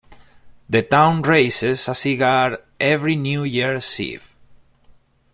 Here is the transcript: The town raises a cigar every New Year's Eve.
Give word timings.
The 0.67 0.81
town 0.81 1.21
raises 1.21 1.87
a 1.87 1.93
cigar 1.93 2.57
every 2.79 3.15
New 3.15 3.43
Year's 3.43 3.99
Eve. 3.99 4.33